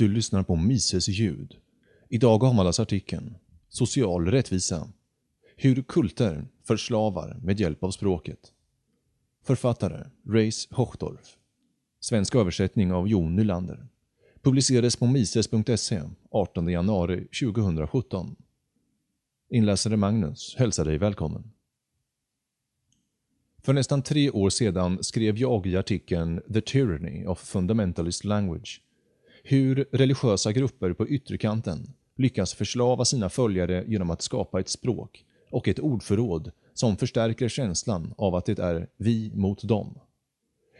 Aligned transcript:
Du 0.00 0.08
lyssnar 0.08 0.42
på 0.42 0.56
Mises 0.56 1.08
ljud. 1.08 1.56
Idag 2.08 2.44
avhandlas 2.44 2.80
artikeln 2.80 3.34
Social 3.68 4.26
rättvisa. 4.26 4.88
Hur 5.56 5.82
kulter 5.82 6.48
förslavar 6.64 7.40
med 7.42 7.60
hjälp 7.60 7.84
av 7.84 7.90
språket. 7.90 8.52
Författare 9.44 10.06
Reis 10.28 10.68
Hochdorf. 10.70 11.36
Svensk 12.00 12.34
översättning 12.34 12.92
av 12.92 13.08
Jon 13.08 13.36
Nylander. 13.36 13.86
Publicerades 14.42 14.96
på 14.96 15.06
mises.se 15.06 16.02
18 16.30 16.68
januari 16.68 17.28
2017. 17.40 18.36
Inläsare 19.50 19.96
Magnus 19.96 20.54
hälsar 20.58 20.84
dig 20.84 20.98
välkommen. 20.98 21.52
För 23.62 23.72
nästan 23.72 24.02
tre 24.02 24.30
år 24.30 24.50
sedan 24.50 25.02
skrev 25.02 25.38
jag 25.38 25.66
i 25.66 25.76
artikeln 25.76 26.40
“The 26.52 26.60
Tyranny 26.60 27.26
of 27.26 27.40
Fundamentalist 27.40 28.24
Language” 28.24 28.80
hur 29.44 29.86
religiösa 29.92 30.52
grupper 30.52 30.92
på 30.92 31.08
ytterkanten 31.08 31.92
lyckas 32.16 32.54
förslava 32.54 33.04
sina 33.04 33.28
följare 33.28 33.84
genom 33.86 34.10
att 34.10 34.22
skapa 34.22 34.60
ett 34.60 34.68
språk 34.68 35.24
och 35.50 35.68
ett 35.68 35.78
ordförråd 35.78 36.50
som 36.74 36.96
förstärker 36.96 37.48
känslan 37.48 38.14
av 38.16 38.34
att 38.34 38.46
det 38.46 38.58
är 38.58 38.88
vi 38.96 39.32
mot 39.34 39.62
dem. 39.62 39.98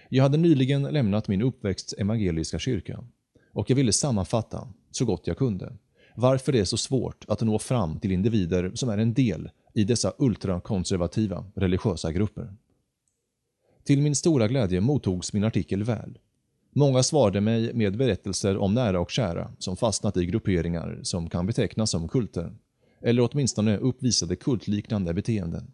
Jag 0.08 0.22
hade 0.22 0.38
nyligen 0.38 0.82
lämnat 0.82 1.28
min 1.28 1.42
uppväxts 1.42 1.92
evangeliska 1.92 2.58
kyrka 2.58 3.04
och 3.52 3.70
jag 3.70 3.76
ville 3.76 3.92
sammanfatta, 3.92 4.68
så 4.90 5.04
gott 5.04 5.26
jag 5.26 5.38
kunde, 5.38 5.76
varför 6.16 6.52
det 6.52 6.60
är 6.60 6.64
så 6.64 6.76
svårt 6.76 7.24
att 7.28 7.40
nå 7.40 7.58
fram 7.58 8.00
till 8.00 8.12
individer 8.12 8.70
som 8.74 8.88
är 8.88 8.98
en 8.98 9.14
del 9.14 9.50
i 9.74 9.84
dessa 9.84 10.12
ultrakonservativa 10.18 11.44
religiösa 11.54 12.12
grupper. 12.12 12.56
Till 13.84 14.02
min 14.02 14.16
stora 14.16 14.48
glädje 14.48 14.80
mottogs 14.80 15.32
min 15.32 15.44
artikel 15.44 15.82
väl. 15.82 16.18
Många 16.72 17.02
svarade 17.02 17.40
mig 17.40 17.74
med 17.74 17.96
berättelser 17.96 18.56
om 18.56 18.74
nära 18.74 19.00
och 19.00 19.10
kära 19.10 19.52
som 19.58 19.76
fastnat 19.76 20.16
i 20.16 20.26
grupperingar 20.26 21.00
som 21.02 21.30
kan 21.30 21.46
betecknas 21.46 21.90
som 21.90 22.08
kulter, 22.08 22.52
eller 23.02 23.28
åtminstone 23.32 23.76
uppvisade 23.76 24.36
kultliknande 24.36 25.14
beteenden. 25.14 25.70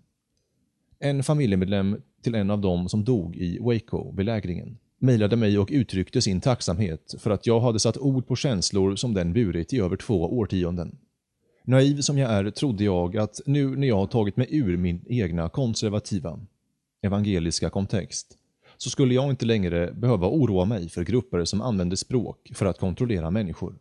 En 0.99 1.23
familjemedlem 1.23 2.01
till 2.23 2.35
en 2.35 2.51
av 2.51 2.61
dem 2.61 2.89
som 2.89 3.05
dog 3.05 3.37
i 3.37 3.59
Waco-belägringen 3.59 4.79
mejlade 4.99 5.37
mig 5.37 5.59
och 5.59 5.69
uttryckte 5.73 6.23
sin 6.23 6.41
tacksamhet 6.41 7.15
för 7.19 7.31
att 7.31 7.47
jag 7.47 7.61
hade 7.61 7.79
satt 7.79 7.97
ord 7.97 8.27
på 8.27 8.37
känslor 8.37 8.97
som 8.97 9.15
den 9.15 9.33
burit 9.33 9.73
i 9.73 9.81
över 9.81 9.97
två 9.97 10.39
årtionden. 10.39 10.99
Naiv 11.65 12.01
som 12.01 12.19
jag 12.19 12.31
är 12.31 12.51
trodde 12.51 12.85
jag 12.85 13.17
att 13.17 13.41
nu 13.47 13.77
när 13.77 13.89
jag 13.89 13.97
har 13.97 14.07
tagit 14.07 14.37
mig 14.37 14.47
ur 14.51 14.77
min 14.77 15.05
egna 15.07 15.49
konservativa, 15.49 16.41
evangeliska 17.03 17.71
kontext, 17.71 18.39
så 18.79 18.91
skulle 18.91 19.15
jag 19.15 19.31
inte 19.31 19.47
längre 19.47 19.93
behöva 19.93 20.29
oroa 20.29 20.65
mig 20.65 20.89
för 20.89 21.05
grupper 21.05 21.45
som 21.45 21.61
använder 21.61 21.97
språk 21.97 22.51
för 22.55 22.67
att 22.67 22.79
kontrollera 22.79 23.31
människor. 23.31 23.79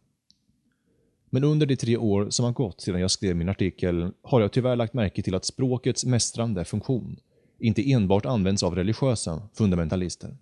Men 1.30 1.44
under 1.44 1.66
de 1.66 1.76
tre 1.76 1.98
år 1.98 2.30
som 2.30 2.46
har 2.46 2.52
gått 2.52 2.82
sedan 2.82 3.02
jag 3.02 3.12
skrev 3.12 3.36
min 3.36 3.50
artikel 3.50 4.12
har 4.22 4.42
jag 4.42 4.52
tyvärr 4.52 4.76
lagt 4.76 4.94
märke 4.94 5.22
till 5.22 5.36
att 5.36 5.46
språkets 5.46 6.06
mästrande 6.06 6.66
funktion 6.66 7.20
inte 7.60 7.92
enbart 7.92 8.26
används 8.26 8.64
av 8.64 8.76
religiösa 8.76 9.42
fundamentalister. 9.54 10.38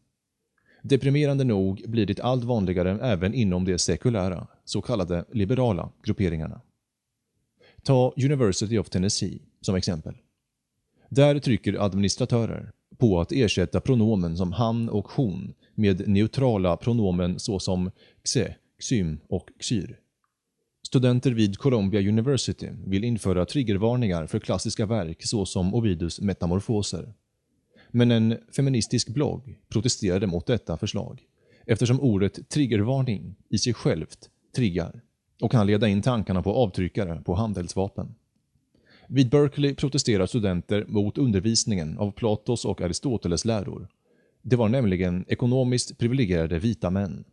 Deprimerande 0.82 1.44
nog 1.44 1.84
blir 1.88 2.06
det 2.06 2.20
allt 2.20 2.44
vanligare 2.44 3.00
även 3.02 3.34
inom 3.34 3.66
de 3.66 3.78
sekulära, 3.78 4.48
så 4.66 4.82
kallade 4.82 5.26
liberala 5.32 5.90
grupperingarna. 6.04 6.62
Ta 7.84 8.14
University 8.18 8.78
of 8.78 8.90
Tennessee 8.90 9.40
som 9.62 9.76
exempel. 9.76 10.16
Där 11.10 11.40
trycker 11.40 11.86
administratörer 11.86 12.72
på 13.04 13.22
att 13.22 13.32
ersätta 13.32 13.82
pronomen 13.82 14.38
som 14.38 14.52
han 14.52 14.90
och 14.90 15.08
hon 15.08 15.54
med 15.76 16.08
neutrala 16.08 16.78
pronomen 16.78 17.40
såsom 17.40 17.92
xe, 18.24 18.56
xym 18.80 19.20
och 19.30 19.50
xyr. 19.60 20.00
Studenter 20.88 21.32
vid 21.32 21.58
Columbia 21.58 22.02
University 22.02 22.70
vill 22.86 23.04
införa 23.04 23.46
triggervarningar 23.46 24.28
för 24.28 24.40
klassiska 24.40 24.86
verk 24.86 25.26
såsom 25.26 25.76
Ovidus 25.76 26.22
metamorfoser. 26.22 27.14
Men 27.92 28.12
en 28.12 28.38
feministisk 28.56 29.10
blogg 29.10 29.58
protesterade 29.70 30.28
mot 30.28 30.48
detta 30.48 30.78
förslag 30.78 31.22
eftersom 31.66 32.00
ordet 32.00 32.50
triggervarning 32.50 33.36
i 33.50 33.58
sig 33.58 33.74
självt 33.74 34.30
triggar 34.56 35.02
och 35.42 35.52
kan 35.52 35.68
leda 35.68 35.88
in 35.88 36.02
tankarna 36.02 36.42
på 36.42 36.54
avtryckare 36.54 37.22
på 37.26 37.36
handelsvapen. 37.36 38.16
Vid 39.08 39.30
Berkeley 39.30 39.76
protesterar 39.76 40.26
studenter 40.26 40.86
mot 40.88 41.18
undervisningen 41.18 41.98
av 41.98 42.12
Platos 42.12 42.66
och 42.66 42.82
Aristoteles 42.82 43.46
läror. 43.46 43.88
Det 44.42 44.56
var 44.56 44.70
nämligen 44.70 45.26
ekonomiskt 45.28 45.98
privilegierade 45.98 46.60
vita 46.60 46.90
män. 46.90 47.24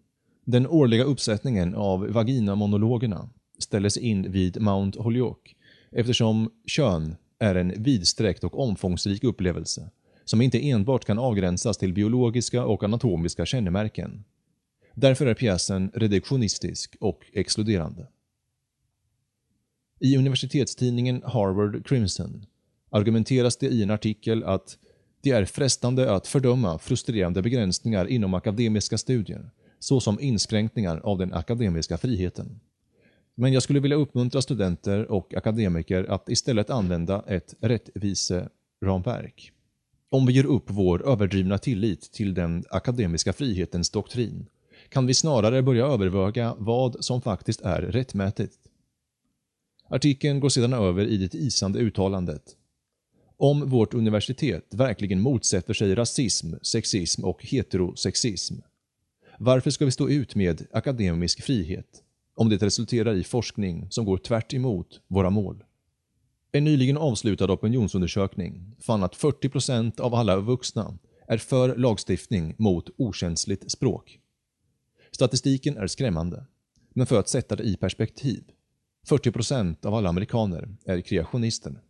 Den 0.45 0.67
årliga 0.67 1.05
uppsättningen 1.05 1.75
av 1.75 2.07
vaginamonologerna 2.09 3.29
ställdes 3.59 3.97
in 3.97 4.33
vid 4.33 4.63
Mount 4.63 5.03
Holyoke 5.03 5.51
eftersom 5.91 6.51
kön 6.67 7.17
är 7.39 7.55
en 7.55 7.83
vidsträckt 7.83 8.45
och 8.45 8.59
omfångsrik 8.59 9.25
upplevelse 9.25 9.91
som 10.25 10.41
inte 10.41 10.71
enbart 10.71 11.05
kan 11.05 11.19
avgränsas 11.19 11.79
till 11.79 11.93
biologiska 11.93 12.65
och 12.65 12.85
anatomiska 12.85 13.47
kännemärken. 13.47 14.25
Därför 14.95 15.27
är 15.27 15.35
pjäsen 15.35 15.91
reduktionistisk 15.95 16.97
och 17.01 17.27
exkluderande. 17.33 18.07
I 20.01 20.17
universitetstidningen 20.17 21.23
Harvard 21.25 21.87
Crimson 21.87 22.47
argumenteras 22.91 23.57
det 23.57 23.67
i 23.67 23.83
en 23.83 23.91
artikel 23.91 24.45
att 24.45 24.79
det 25.23 25.31
är 25.31 25.45
frestande 25.45 26.15
att 26.15 26.27
fördöma 26.27 26.79
frustrerande 26.79 27.43
begränsningar 27.43 28.07
inom 28.07 28.35
akademiska 28.35 28.99
studier, 28.99 29.51
såsom 29.79 30.21
inskränkningar 30.21 30.99
av 30.99 31.19
den 31.19 31.33
akademiska 31.33 31.99
friheten. 31.99 32.61
Men 33.35 33.53
jag 33.53 33.63
skulle 33.63 33.81
vilja 33.81 33.97
uppmuntra 33.97 34.43
studenter 34.43 35.11
och 35.11 35.35
akademiker 35.35 36.05
att 36.11 36.29
istället 36.29 36.71
använda 36.71 37.25
ett 37.27 37.55
rättviseramverk. 37.61 39.53
Om 40.11 40.27
vi 40.27 40.33
ger 40.33 40.47
upp 40.47 40.65
vår 40.67 41.09
överdrivna 41.09 41.59
tillit 41.59 42.13
till 42.13 42.35
den 42.35 42.65
akademiska 42.71 43.33
frihetens 43.33 43.91
doktrin 43.91 44.47
kan 44.89 45.07
vi 45.07 45.15
snarare 45.15 45.63
börja 45.63 45.87
överväga 45.87 46.55
vad 46.59 47.05
som 47.05 47.23
faktiskt 47.23 47.61
är 47.61 47.83
rättmätigt. 47.83 48.60
Artikeln 49.93 50.41
går 50.41 50.49
sedan 50.49 50.73
över 50.73 51.07
i 51.07 51.17
det 51.17 51.35
isande 51.35 51.79
uttalandet. 51.79 52.57
Om 53.37 53.69
vårt 53.69 53.95
universitet 53.95 54.75
verkligen 54.75 55.21
motsätter 55.21 55.75
sig 55.75 55.95
rasism, 55.95 56.55
sexism 56.63 57.25
och 57.25 57.45
heterosexism, 57.45 58.55
varför 59.39 59.71
ska 59.71 59.85
vi 59.85 59.91
stå 59.91 60.09
ut 60.09 60.35
med 60.35 60.67
akademisk 60.73 61.43
frihet 61.43 62.03
om 62.35 62.49
det 62.49 62.57
resulterar 62.57 63.15
i 63.15 63.25
forskning 63.25 63.87
som 63.91 64.05
går 64.05 64.19
tvärt 64.19 64.55
emot 64.55 65.01
våra 65.09 65.31
mål? 65.31 65.65
En 66.53 66.65
nyligen 66.65 66.97
avslutad 66.97 67.53
opinionsundersökning 67.53 68.77
fann 68.81 69.03
att 69.03 69.17
40% 69.17 70.01
av 70.01 70.15
alla 70.15 70.37
vuxna 70.37 70.99
är 71.29 71.39
för 71.39 71.77
lagstiftning 71.77 72.55
mot 72.59 72.91
okänsligt 72.97 73.71
språk. 73.71 74.19
Statistiken 75.11 75.77
är 75.77 75.87
skrämmande, 75.87 76.47
men 76.95 77.07
för 77.07 77.19
att 77.19 77.29
sätta 77.29 77.57
det 77.57 77.65
i 77.65 77.77
perspektiv 77.77 78.45
40% 79.09 79.87
av 79.87 79.95
alla 79.95 80.09
amerikaner 80.09 80.69
är 80.85 81.01
kreationister. 81.01 81.81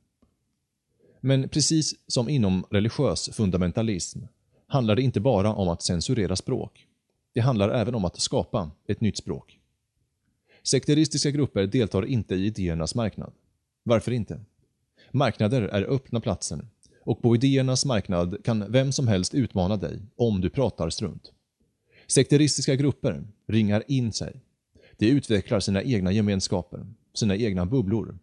Men 1.20 1.48
precis 1.48 1.94
som 2.06 2.28
inom 2.28 2.66
religiös 2.70 3.30
fundamentalism 3.32 4.20
handlar 4.66 4.96
det 4.96 5.02
inte 5.02 5.20
bara 5.20 5.54
om 5.54 5.68
att 5.68 5.82
censurera 5.82 6.36
språk. 6.36 6.86
Det 7.34 7.40
handlar 7.40 7.70
även 7.70 7.94
om 7.94 8.04
att 8.04 8.20
skapa 8.20 8.70
ett 8.88 9.00
nytt 9.00 9.16
språk. 9.16 9.58
Sekteristiska 10.62 11.30
grupper 11.30 11.66
deltar 11.66 12.06
inte 12.06 12.34
i 12.34 12.46
idéernas 12.46 12.94
marknad. 12.94 13.32
Varför 13.82 14.12
inte? 14.12 14.40
Marknader 15.12 15.62
är 15.62 15.82
öppna 15.82 16.20
platser 16.20 16.68
och 17.00 17.22
på 17.22 17.34
idéernas 17.34 17.84
marknad 17.84 18.44
kan 18.44 18.72
vem 18.72 18.92
som 18.92 19.08
helst 19.08 19.34
utmana 19.34 19.76
dig 19.76 20.02
om 20.16 20.40
du 20.40 20.50
pratar 20.50 20.90
strunt. 20.90 21.32
Sekteristiska 22.06 22.76
grupper 22.76 23.24
ringar 23.46 23.84
in 23.88 24.12
sig. 24.12 24.40
De 24.98 25.06
utvecklar 25.06 25.60
sina 25.60 25.82
egna 25.82 26.12
gemenskaper 26.12 26.86
sina 27.14 27.36
egna 27.36 27.66
bubblor, 27.66 28.18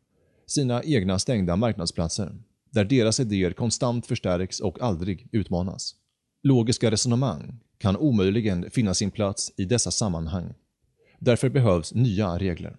sina 0.46 0.84
egna 0.84 1.20
stängda 1.20 1.56
marknadsplatser, 1.56 2.36
där 2.70 2.86
deras 2.86 3.20
idéer 3.20 3.52
konstant 3.52 4.06
förstärks 4.06 4.60
och 4.60 4.82
aldrig 4.82 5.28
utmanas. 5.32 5.96
Logiska 6.44 6.92
resonemang 6.92 7.60
kan 7.78 7.98
omöjligen 7.98 8.72
finna 8.72 8.94
sin 8.94 9.12
plats 9.12 9.52
i 9.58 9.66
dessa 9.66 9.92
sammanhang. 9.92 10.54
Därför 11.20 11.50
behövs 11.50 11.94
nya 11.94 12.38
regler. 12.38 12.78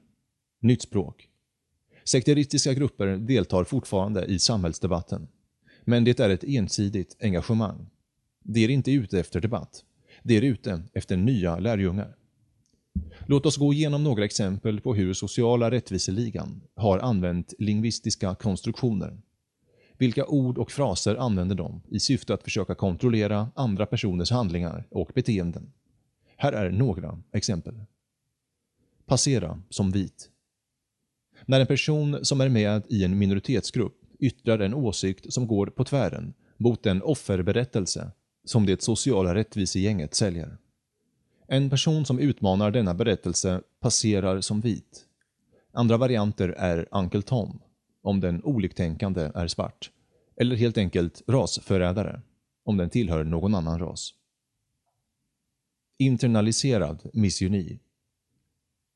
Nytt 0.61 0.83
språk. 0.83 1.29
Sekteristiska 2.05 2.75
grupper 2.75 3.07
deltar 3.07 3.65
fortfarande 3.65 4.25
i 4.25 4.39
samhällsdebatten. 4.39 5.29
Men 5.85 6.05
det 6.05 6.21
är 6.21 6.31
ett 6.31 6.45
ensidigt 6.45 7.17
engagemang. 7.21 7.91
De 8.45 8.65
är 8.65 8.69
inte 8.69 8.93
ute 8.93 9.21
efter 9.21 9.41
debatt. 9.41 9.85
De 10.23 10.37
är 10.37 10.43
ute 10.43 10.83
efter 10.93 11.17
nya 11.17 11.59
lärjungar. 11.59 12.17
Låt 13.27 13.47
oss 13.47 13.56
gå 13.56 13.73
igenom 13.73 14.05
några 14.05 14.25
exempel 14.25 14.81
på 14.81 14.95
hur 14.95 15.15
sociala 15.15 15.71
rättviseligan 15.71 16.62
har 16.75 16.99
använt 16.99 17.55
lingvistiska 17.59 18.35
konstruktioner. 18.35 19.21
Vilka 19.99 20.27
ord 20.27 20.59
och 20.59 20.71
fraser 20.71 21.17
använder 21.17 21.56
de 21.56 21.83
i 21.89 22.00
syfte 22.00 22.35
att 22.35 22.43
försöka 22.43 22.75
kontrollera 22.75 23.50
andra 23.55 23.87
personers 23.87 24.31
handlingar 24.31 24.87
och 24.91 25.11
beteenden? 25.15 25.73
Här 26.37 26.53
är 26.53 26.71
några 26.71 27.23
exempel. 27.33 27.75
passera 29.06 29.62
som 29.71 29.91
vit. 29.91 30.31
När 31.47 31.61
en 31.61 31.67
person 31.67 32.25
som 32.25 32.41
är 32.41 32.49
med 32.49 32.83
i 32.89 33.05
en 33.05 33.19
minoritetsgrupp 33.19 33.95
yttrar 34.19 34.59
en 34.59 34.75
åsikt 34.75 35.33
som 35.33 35.47
går 35.47 35.67
på 35.67 35.85
tvären 35.85 36.35
mot 36.56 36.83
den 36.83 37.03
offerberättelse 37.03 38.11
som 38.45 38.67
det 38.67 38.83
sociala 38.83 39.35
rättvisegänget 39.35 40.15
säljer. 40.15 40.59
En 41.50 41.71
person 41.71 42.05
som 42.05 42.19
utmanar 42.19 42.71
denna 42.71 42.95
berättelse 42.95 43.61
passerar 43.81 44.41
som 44.41 44.61
vit. 44.61 45.05
Andra 45.73 45.97
varianter 45.97 46.49
är 46.49 46.89
Uncle 46.91 47.23
Tom, 47.23 47.61
om 48.03 48.21
den 48.21 48.45
oliktänkande 48.45 49.31
är 49.35 49.47
svart, 49.47 49.91
eller 50.37 50.56
helt 50.56 50.79
enkelt 50.79 51.23
rasförrädare, 51.27 52.21
om 52.65 52.77
den 52.77 52.91
tillhör 52.91 53.25
någon 53.25 53.55
annan 53.55 53.79
ras. 53.79 54.15
Internaliserad 55.99 57.11
misogyni. 57.12 57.79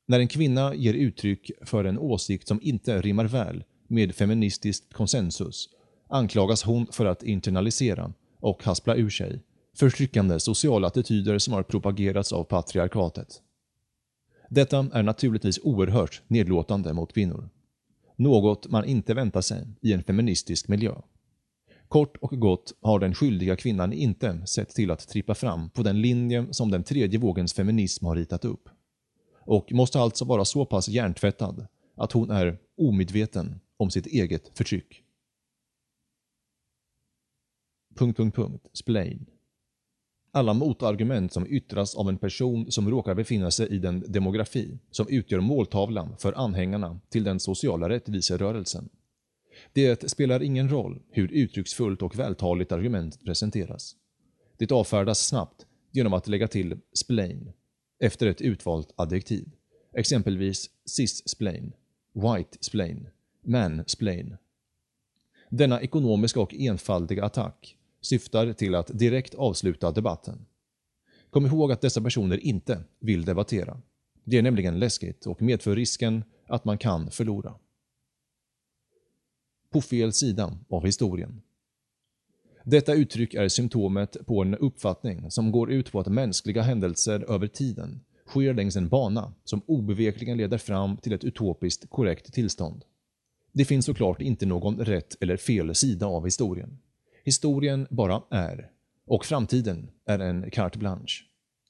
När 0.05 0.19
en 0.19 0.27
kvinna 0.27 0.75
ger 0.75 0.93
uttryck 0.93 1.51
för 1.61 1.85
en 1.85 1.99
åsikt 1.99 2.47
som 2.47 2.59
inte 2.61 3.01
rimmar 3.01 3.25
väl 3.25 3.63
med 3.87 4.15
feministiskt 4.15 4.93
konsensus 4.93 5.69
anklagas 6.07 6.63
hon 6.63 6.87
för 6.91 7.05
att 7.05 7.23
internalisera 7.23 8.13
och 8.39 8.63
haspla 8.63 8.95
ur 8.95 9.09
sig 9.09 9.41
förtryckande 9.77 10.39
sociala 10.39 10.87
attityder 10.87 11.37
som 11.37 11.53
har 11.53 11.63
propagerats 11.63 12.33
av 12.33 12.43
patriarkatet. 12.43 13.41
Detta 14.49 14.87
är 14.93 15.03
naturligtvis 15.03 15.59
oerhört 15.63 16.21
nedlåtande 16.27 16.93
mot 16.93 17.13
kvinnor. 17.13 17.49
Något 18.15 18.67
man 18.67 18.85
inte 18.85 19.13
väntar 19.13 19.41
sig 19.41 19.67
i 19.81 19.93
en 19.93 20.03
feministisk 20.03 20.67
miljö. 20.67 20.95
Kort 21.87 22.17
och 22.17 22.39
gott 22.39 22.73
har 22.81 22.99
den 22.99 23.15
skyldiga 23.15 23.55
kvinnan 23.55 23.93
inte 23.93 24.47
sett 24.47 24.69
till 24.69 24.91
att 24.91 25.07
trippa 25.07 25.35
fram 25.35 25.69
på 25.69 25.83
den 25.83 26.01
linje 26.01 26.47
som 26.51 26.71
den 26.71 26.83
tredje 26.83 27.19
vågens 27.19 27.53
feminism 27.53 28.05
har 28.05 28.15
ritat 28.15 28.45
upp. 28.45 28.69
Och 29.45 29.71
måste 29.71 29.99
alltså 29.99 30.25
vara 30.25 30.45
så 30.45 30.65
pass 30.65 30.89
hjärntvättad 30.89 31.67
att 31.95 32.11
hon 32.11 32.31
är 32.31 32.57
omedveten 32.77 33.59
om 33.77 33.91
sitt 33.91 34.05
eget 34.05 34.57
förtryck. 34.57 35.03
Punkt, 37.95 38.17
punkt, 38.17 38.35
punkt. 38.35 38.67
Splain. 38.73 39.25
Alla 40.35 40.53
motargument 40.53 41.33
som 41.33 41.47
yttras 41.47 41.95
av 41.95 42.09
en 42.09 42.17
person 42.17 42.71
som 42.71 42.89
råkar 42.89 43.15
befinna 43.15 43.51
sig 43.51 43.67
i 43.67 43.79
den 43.79 44.03
demografi 44.07 44.77
som 44.91 45.07
utgör 45.09 45.39
måltavlan 45.39 46.15
för 46.17 46.33
anhängarna 46.33 46.99
till 47.09 47.23
den 47.23 47.39
sociala 47.39 47.89
rättviserörelsen. 47.89 48.89
Det 49.73 50.09
spelar 50.11 50.43
ingen 50.43 50.69
roll 50.69 51.01
hur 51.09 51.31
uttrycksfullt 51.31 52.01
och 52.01 52.19
vältaligt 52.19 52.71
argumentet 52.71 53.23
presenteras. 53.23 53.95
Det 54.57 54.71
avfärdas 54.71 55.27
snabbt 55.27 55.65
genom 55.91 56.13
att 56.13 56.27
lägga 56.27 56.47
till 56.47 56.79
splain 56.93 57.51
efter 57.99 58.27
ett 58.27 58.41
utvalt 58.41 58.93
adjektiv. 58.95 59.49
Exempelvis 59.93 60.69
cis-splain, 60.85 61.73
white-splain, 62.13 63.07
man-splain. 63.43 64.37
Denna 65.49 65.81
ekonomiska 65.81 66.41
och 66.41 66.53
enfaldiga 66.53 67.25
attack 67.25 67.77
syftar 68.05 68.53
till 68.53 68.75
att 68.75 68.99
direkt 68.99 69.35
avsluta 69.35 69.91
debatten. 69.91 70.45
Kom 71.29 71.45
ihåg 71.45 71.71
att 71.71 71.81
dessa 71.81 72.01
personer 72.01 72.37
inte 72.37 72.83
vill 72.99 73.25
debattera. 73.25 73.81
Det 74.23 74.37
är 74.37 74.41
nämligen 74.41 74.79
läskigt 74.79 75.25
och 75.25 75.41
medför 75.41 75.75
risken 75.75 76.23
att 76.47 76.65
man 76.65 76.77
kan 76.77 77.11
förlora. 77.11 77.55
På 79.69 79.81
fel 79.81 80.13
sida 80.13 80.57
av 80.69 80.85
historien. 80.85 81.41
Detta 82.63 82.93
uttryck 82.93 83.33
är 83.33 83.47
symptomet 83.47 84.17
på 84.25 84.41
en 84.41 84.55
uppfattning 84.55 85.31
som 85.31 85.51
går 85.51 85.71
ut 85.71 85.91
på 85.91 85.99
att 85.99 86.07
mänskliga 86.07 86.61
händelser 86.61 87.31
över 87.31 87.47
tiden 87.47 88.01
sker 88.25 88.53
längs 88.53 88.75
en 88.75 88.89
bana 88.89 89.33
som 89.43 89.61
obevekligen 89.65 90.37
leder 90.37 90.57
fram 90.57 90.97
till 90.97 91.13
ett 91.13 91.23
utopiskt 91.23 91.89
korrekt 91.89 92.33
tillstånd. 92.33 92.85
Det 93.51 93.65
finns 93.65 93.85
såklart 93.85 94.21
inte 94.21 94.45
någon 94.45 94.77
rätt 94.77 95.15
eller 95.21 95.37
fel 95.37 95.75
sida 95.75 96.05
av 96.05 96.25
historien. 96.25 96.77
Historien 97.25 97.87
bara 97.89 98.21
är. 98.29 98.69
Och 99.07 99.25
framtiden 99.25 99.89
är 100.05 100.19
en 100.19 100.51
carte 100.51 100.79
blanche. 100.79 101.23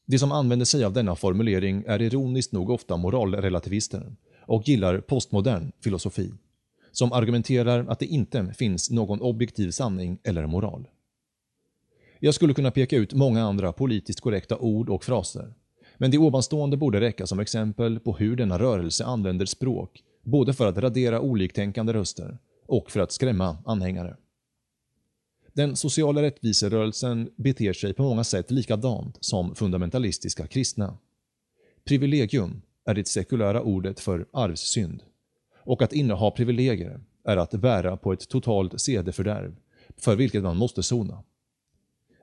De 0.06 0.20
som 0.20 0.32
använder 0.32 0.66
sig 0.66 0.84
av 0.84 0.94
denna 0.94 1.16
formulering 1.16 1.84
är 1.88 2.02
ironiskt 2.02 2.52
nog 2.52 2.70
ofta 2.70 2.98
moralrelativister 2.98 4.16
och 4.42 4.68
gillar 4.68 5.00
postmodern 5.00 5.72
filosofi, 5.84 6.32
som 6.92 7.14
argumenterar 7.14 7.86
att 7.90 8.00
det 8.00 8.06
inte 8.06 8.54
finns 8.58 8.92
någon 8.92 9.22
objektiv 9.22 9.72
sanning 9.72 10.20
eller 10.24 10.48
moral. 10.48 10.88
Jag 12.20 12.34
skulle 12.34 12.54
kunna 12.54 12.72
peka 12.72 12.98
ut 12.98 13.14
många 13.14 13.44
andra 13.44 13.72
politiskt 13.72 14.22
korrekta 14.22 14.58
ord 14.58 14.90
och 14.90 15.04
fraser, 15.04 15.54
men 15.98 16.12
det 16.12 16.18
ovanstående 16.18 16.78
borde 16.78 17.02
räcka 17.02 17.28
som 17.28 17.40
exempel 17.40 18.00
på 18.00 18.14
hur 18.14 18.36
denna 18.36 18.60
rörelse 18.60 19.06
använder 19.06 19.46
språk 19.46 20.04
både 20.24 20.54
för 20.54 20.68
att 20.68 20.78
radera 20.78 21.22
oliktänkande 21.22 21.94
röster 21.94 22.38
och 22.66 22.92
för 22.92 23.00
att 23.00 23.12
skrämma 23.12 23.58
anhängare. 23.66 24.16
Den 25.56 25.76
sociala 25.76 26.22
rättviserörelsen 26.22 27.30
beter 27.36 27.74
sig 27.74 27.94
på 27.94 28.04
många 28.04 28.24
sätt 28.24 28.52
likadant 28.52 29.18
som 29.22 29.56
fundamentalistiska 29.56 30.48
kristna. 30.48 30.98
Privilegium 31.86 32.62
är 32.86 32.94
det 32.94 33.08
sekulära 33.08 33.62
ordet 33.62 34.00
för 34.00 34.26
arvssynd. 34.34 35.04
Och 35.56 35.82
att 35.82 35.94
inneha 35.94 36.32
privilegier 36.32 37.02
är 37.24 37.38
att 37.38 37.52
bära 37.52 37.98
på 37.98 38.14
ett 38.14 38.30
totalt 38.30 38.82
sedefördärv 38.82 39.56
för 39.98 40.16
vilket 40.16 40.44
man 40.44 40.58
måste 40.58 40.84
sona. 40.84 41.24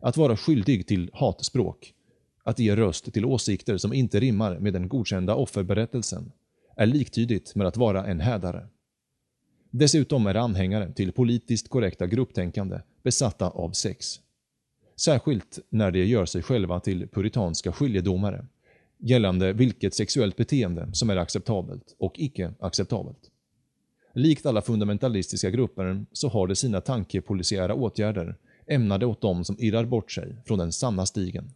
Att 0.01 0.17
vara 0.17 0.37
skyldig 0.37 0.87
till 0.87 1.11
hatspråk, 1.13 1.95
att 2.45 2.59
ge 2.59 2.77
röst 2.77 3.13
till 3.13 3.25
åsikter 3.25 3.77
som 3.77 3.93
inte 3.93 4.21
rimmar 4.21 4.59
med 4.59 4.73
den 4.73 4.89
godkända 4.89 5.35
offerberättelsen, 5.35 6.33
är 6.77 6.87
liktydigt 6.87 7.55
med 7.55 7.67
att 7.67 7.77
vara 7.77 8.07
en 8.07 8.21
hädare. 8.21 8.69
Dessutom 9.71 10.27
är 10.27 10.35
anhängare 10.35 10.93
till 10.93 11.13
politiskt 11.13 11.69
korrekta 11.69 12.07
grupptänkande 12.07 12.81
besatta 13.03 13.49
av 13.49 13.71
sex. 13.71 14.21
Särskilt 14.97 15.59
när 15.69 15.91
de 15.91 16.05
gör 16.05 16.27
sig 16.27 16.43
själva 16.43 16.81
till 16.81 17.09
puritanska 17.09 17.73
skiljedomare 17.73 18.47
gällande 18.99 19.53
vilket 19.53 19.95
sexuellt 19.95 20.37
beteende 20.37 20.89
som 20.93 21.11
är 21.11 21.17
acceptabelt 21.17 21.97
och 21.99 22.13
icke 22.19 22.55
acceptabelt. 22.61 23.31
Likt 24.15 24.47
alla 24.47 24.63
fundamentalistiska 24.63 25.51
grupper 25.51 26.07
så 26.13 26.29
har 26.29 26.47
de 26.47 26.57
sina 26.57 26.81
tankepolisiära 26.81 27.75
åtgärder 27.75 28.37
ämnade 28.67 29.07
åt 29.07 29.21
dem 29.21 29.45
som 29.45 29.57
irrar 29.59 29.85
bort 29.85 30.13
sig 30.13 30.37
från 30.47 30.59
den 30.59 30.73
sanna 30.73 31.07
stigen. 31.07 31.53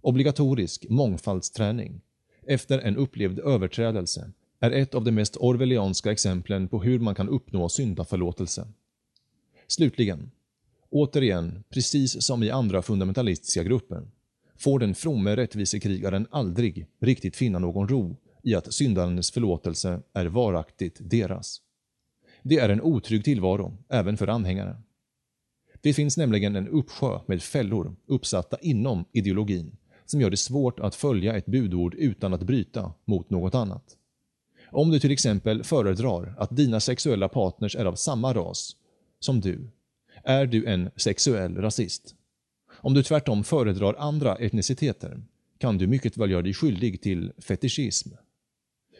Obligatorisk 0.00 0.86
mångfaldsträning 0.88 2.00
efter 2.46 2.78
en 2.78 2.96
upplevd 2.96 3.38
överträdelse 3.38 4.30
är 4.60 4.70
ett 4.70 4.94
av 4.94 5.04
de 5.04 5.12
mest 5.12 5.36
orwellianska 5.36 6.12
exemplen 6.12 6.68
på 6.68 6.82
hur 6.82 6.98
man 6.98 7.14
kan 7.14 7.28
uppnå 7.28 7.68
syndaförlåtelse. 7.68 8.68
Slutligen, 9.66 10.30
återigen, 10.92 11.64
precis 11.70 12.22
som 12.22 12.42
i 12.42 12.50
andra 12.50 12.82
fundamentalistiska 12.82 13.62
grupper, 13.62 14.08
får 14.58 14.78
den 14.78 14.94
fromme 14.94 15.36
rättvisekrigaren 15.36 16.26
aldrig 16.30 16.86
riktigt 17.00 17.36
finna 17.36 17.58
någon 17.58 17.88
ro 17.88 18.16
i 18.42 18.54
att 18.54 18.74
syndarens 18.74 19.30
förlåtelse 19.30 20.00
är 20.12 20.26
varaktigt 20.26 20.96
deras. 21.00 21.60
Det 22.42 22.58
är 22.58 22.68
en 22.68 22.82
otrygg 22.82 23.24
tillvaro, 23.24 23.76
även 23.88 24.16
för 24.16 24.28
anhängare. 24.28 24.76
Det 25.80 25.94
finns 25.94 26.16
nämligen 26.16 26.56
en 26.56 26.68
uppsjö 26.68 27.20
med 27.26 27.42
fällor 27.42 27.96
uppsatta 28.06 28.56
inom 28.60 29.04
ideologin 29.12 29.76
som 30.06 30.20
gör 30.20 30.30
det 30.30 30.36
svårt 30.36 30.80
att 30.80 30.94
följa 30.94 31.36
ett 31.36 31.46
budord 31.46 31.94
utan 31.94 32.34
att 32.34 32.42
bryta 32.42 32.92
mot 33.04 33.30
något 33.30 33.54
annat. 33.54 33.96
Om 34.70 34.90
du 34.90 35.00
till 35.00 35.10
exempel 35.10 35.64
föredrar 35.64 36.34
att 36.38 36.56
dina 36.56 36.80
sexuella 36.80 37.28
partners 37.28 37.76
är 37.76 37.84
av 37.84 37.94
samma 37.94 38.34
ras 38.34 38.76
som 39.20 39.40
du, 39.40 39.70
är 40.24 40.46
du 40.46 40.66
en 40.66 40.90
sexuell 40.96 41.56
rasist. 41.56 42.14
Om 42.70 42.94
du 42.94 43.02
tvärtom 43.02 43.44
föredrar 43.44 43.94
andra 43.98 44.36
etniciteter 44.36 45.22
kan 45.58 45.78
du 45.78 45.86
mycket 45.86 46.16
väl 46.16 46.30
göra 46.30 46.42
dig 46.42 46.54
skyldig 46.54 47.02
till 47.02 47.32
fetischism. 47.38 48.10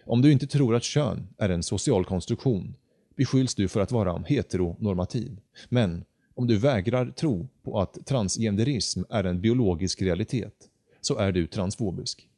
Om 0.04 0.22
du 0.22 0.32
inte 0.32 0.46
tror 0.46 0.74
att 0.74 0.84
kön 0.84 1.28
är 1.38 1.48
en 1.48 1.62
social 1.62 2.04
konstruktion 2.04 2.74
beskylls 3.16 3.54
du 3.54 3.68
för 3.68 3.80
att 3.80 3.92
vara 3.92 4.24
heteronormativ. 4.26 5.40
Men 5.68 6.04
om 6.34 6.46
du 6.46 6.58
vägrar 6.58 7.10
tro 7.10 7.48
på 7.62 7.80
att 7.80 8.06
transgenderism 8.06 9.02
är 9.10 9.24
en 9.24 9.40
biologisk 9.40 10.02
realitet 10.02 10.54
så 11.00 11.18
är 11.18 11.32
du 11.32 11.46
transfobisk. 11.46 12.28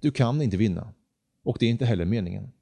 Du 0.00 0.10
kan 0.10 0.42
inte 0.42 0.56
vinna 0.56 0.92
och 1.42 1.56
det 1.60 1.66
är 1.66 1.70
inte 1.70 1.86
heller 1.86 2.04
meningen. 2.04 2.52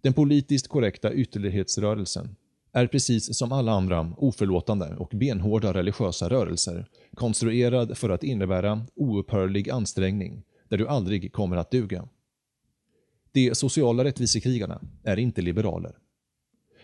Den 0.00 0.12
politiskt 0.12 0.68
korrekta 0.68 1.12
ytterlighetsrörelsen 1.12 2.36
är 2.72 2.86
precis 2.86 3.36
som 3.38 3.52
alla 3.52 3.72
andra 3.72 4.12
oförlåtande 4.16 4.96
och 4.96 5.10
benhårda 5.14 5.74
religiösa 5.74 6.28
rörelser 6.28 6.86
konstruerad 7.14 7.98
för 7.98 8.10
att 8.10 8.24
innebära 8.24 8.86
oupphörlig 8.94 9.70
ansträngning 9.70 10.42
där 10.68 10.78
du 10.78 10.88
aldrig 10.88 11.32
kommer 11.32 11.56
att 11.56 11.70
duga. 11.70 12.08
De 13.32 13.54
sociala 13.54 14.04
rättvisekrigarna 14.04 14.80
är 15.04 15.18
inte 15.18 15.42
liberaler. 15.42 15.98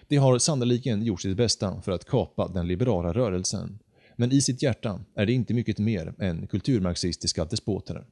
De 0.09 0.17
har 0.17 0.39
sannoliken 0.39 1.03
gjort 1.03 1.23
sitt 1.23 1.37
bästa 1.37 1.81
för 1.81 1.93
att 1.93 2.05
kapa 2.05 2.49
den 2.49 2.69
liberala 2.69 3.13
rörelsen, 3.13 3.79
men 4.17 4.33
i 4.33 4.41
sitt 4.41 4.63
hjärta 4.63 5.01
är 5.15 5.27
det 5.27 5.33
inte 5.33 5.55
mycket 5.55 5.79
mer 5.79 6.15
än 6.19 6.47
kulturmarxistiska 6.47 7.45
despoter. 7.45 8.07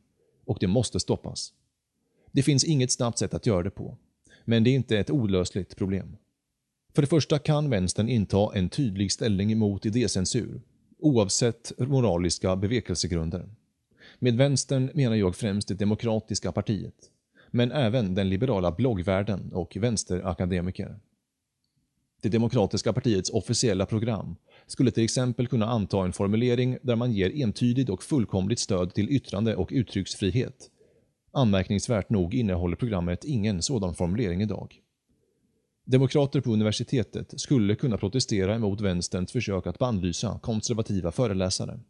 Och 0.45 0.57
det 0.61 0.67
måste 0.67 1.01
stoppas. 1.01 1.53
Det 2.33 2.43
finns 2.43 2.65
inget 2.65 2.93
snabbt 2.93 3.19
sätt 3.19 3.35
att 3.35 3.47
göra 3.47 3.63
det 3.63 3.71
på, 3.71 3.97
men 4.45 4.65
det 4.65 4.71
är 4.71 4.75
inte 4.75 4.99
ett 4.99 5.11
olösligt 5.11 5.77
problem. 5.77 6.17
För 6.95 7.03
det 7.03 7.09
första 7.09 7.39
kan 7.39 7.71
vänstern 7.71 8.09
inta 8.09 8.55
en 8.55 8.69
tydlig 8.69 9.13
ställning 9.13 9.53
emot 9.53 9.87
idécensur, 9.87 10.61
oavsett 10.99 11.73
moraliska 11.79 12.57
bevekelsegrunder. 12.57 13.49
Med 14.19 14.37
vänstern 14.37 14.91
menar 14.95 15.17
jag 15.17 15.37
främst 15.37 15.69
det 15.69 15.75
demokratiska 15.75 16.53
partiet, 16.53 16.95
men 17.51 17.73
även 17.73 18.15
den 18.15 18.29
liberala 18.29 18.73
bloggvärlden 18.73 19.53
och 19.53 19.77
vänsterakademiker. 19.77 20.99
Det 22.23 22.29
demokratiska 22.29 22.93
partiets 22.93 23.31
officiella 23.31 23.87
program 23.87 24.37
skulle 24.67 24.91
till 24.91 25.05
exempel 25.05 25.47
kunna 25.47 25.67
anta 25.67 26.05
en 26.05 26.13
formulering 26.13 26.79
där 26.83 26.97
man 26.97 27.13
ger 27.13 27.43
entydigt 27.43 27.91
och 27.91 28.03
fullkomligt 28.03 28.59
stöd 28.59 28.95
till 28.95 29.11
yttrande 29.11 29.57
och 29.57 29.69
uttrycksfrihet. 29.73 30.71
Anmärkningsvärt 31.33 32.11
nog 32.11 32.35
innehåller 32.35 32.77
programmet 32.77 33.25
ingen 33.25 33.63
sådan 33.63 33.95
formulering 33.95 34.43
idag. 34.43 34.83
Demokrater 35.85 36.41
på 36.41 36.53
universitetet 36.53 37.41
skulle 37.41 37.75
kunna 37.75 37.97
protestera 37.97 38.55
emot 38.55 38.81
vänsterns 38.81 39.33
försök 39.33 39.67
att 39.67 39.79
bannlysa 39.79 40.39
konservativa 40.43 41.13
föreläsare. 41.13 41.81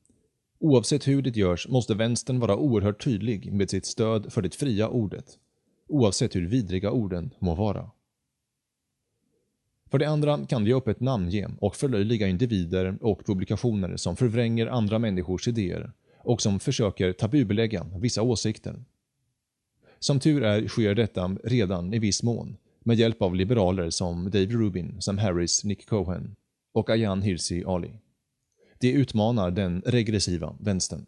Oavsett 0.59 1.09
hur 1.09 1.23
det 1.23 1.37
görs 1.37 1.69
måste 1.69 1.95
vänstern 1.95 2.41
vara 2.41 2.57
oerhört 2.57 3.05
tydlig 3.05 3.53
med 3.53 3.71
sitt 3.71 3.87
stöd 3.87 4.33
för 4.33 4.43
det 4.43 4.55
fria 4.55 4.89
ordet, 4.89 5.39
oavsett 5.89 6.37
hur 6.37 6.47
vidriga 6.47 6.91
orden 6.91 7.35
må 7.39 7.55
vara. 7.55 7.91
För 9.91 9.99
det 9.99 10.09
andra 10.09 10.47
kan 10.47 10.65
vi 10.65 10.75
öppet 10.75 11.01
namnge 11.01 11.49
och 11.61 11.77
förlöjliga 11.77 12.29
individer 12.29 12.99
och 13.01 13.27
publikationer 13.27 13.97
som 13.97 14.17
förvränger 14.17 14.67
andra 14.67 14.99
människors 14.99 15.49
idéer 15.49 15.93
och 16.19 16.43
som 16.43 16.61
försöker 16.61 17.13
tabubelägga 17.13 17.87
vissa 17.97 18.23
åsikter. 18.23 18.85
Som 19.99 20.21
tur 20.21 20.43
är 20.43 20.69
sker 20.69 20.95
detta 20.95 21.37
redan 21.45 21.95
i 21.95 21.99
viss 21.99 22.23
mån 22.23 22.57
med 22.85 22.99
hjälp 22.99 23.23
av 23.23 23.35
liberaler 23.35 23.91
som 23.91 24.25
Dave 24.25 24.47
Rubin, 24.47 24.97
Sam 25.01 25.19
Harris, 25.19 25.65
Nick 25.65 25.87
Cohen 25.87 26.37
och 26.73 26.91
Ayan 26.91 27.23
Hirsi 27.23 27.65
Ali. 27.65 27.91
Det 28.79 28.91
utmanar 28.91 29.51
den 29.51 29.83
regressiva 29.87 30.57
vänstern. 30.61 31.07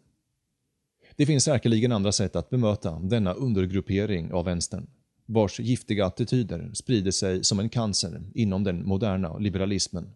Det 1.15 1.25
finns 1.25 1.43
säkerligen 1.43 1.91
andra 1.91 2.11
sätt 2.11 2.35
att 2.35 2.49
bemöta 2.49 2.99
denna 2.99 3.33
undergruppering 3.33 4.33
av 4.33 4.45
vänstern, 4.45 4.87
vars 5.25 5.59
giftiga 5.59 6.05
attityder 6.05 6.69
sprider 6.73 7.11
sig 7.11 7.43
som 7.43 7.59
en 7.59 7.69
cancer 7.69 8.23
inom 8.33 8.63
den 8.63 8.87
moderna 8.87 9.37
liberalismen. 9.37 10.09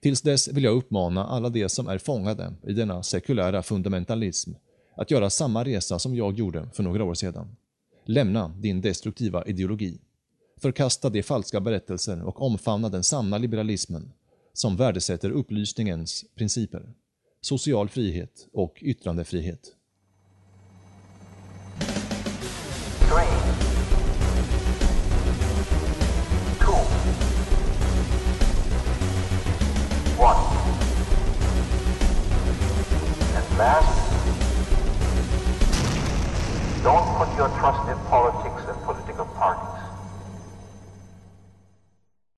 Tills 0.00 0.22
dess 0.22 0.48
vill 0.48 0.64
jag 0.64 0.76
uppmana 0.76 1.26
alla 1.26 1.48
de 1.48 1.68
som 1.68 1.88
är 1.88 1.98
fångade 1.98 2.54
i 2.66 2.72
denna 2.72 3.02
sekulära 3.02 3.62
fundamentalism 3.62 4.52
att 4.96 5.10
göra 5.10 5.30
samma 5.30 5.64
resa 5.64 5.98
som 5.98 6.14
jag 6.14 6.38
gjorde 6.38 6.68
för 6.72 6.82
några 6.82 7.04
år 7.04 7.14
sedan. 7.14 7.56
Lämna 8.04 8.48
din 8.48 8.80
destruktiva 8.80 9.44
ideologi. 9.44 9.98
Förkasta 10.62 11.10
de 11.10 11.22
falska 11.22 11.60
berättelser 11.60 12.22
och 12.22 12.42
omfamna 12.42 12.88
den 12.88 13.04
sanna 13.04 13.38
liberalismen 13.38 14.12
som 14.52 14.76
värdesätter 14.76 15.30
upplysningens 15.30 16.24
principer, 16.34 16.94
social 17.40 17.88
frihet 17.88 18.48
och 18.52 18.78
yttrandefrihet. 18.82 19.60
Don't 36.84 37.18
put 37.18 37.38
your 37.38 37.48
trust 37.48 37.88
in 37.88 37.98
politics 38.10 38.62
and 38.68 38.82
political 38.84 39.26
parties. 39.38 39.71